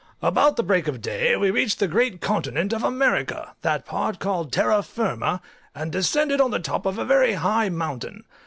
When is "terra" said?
4.51-4.81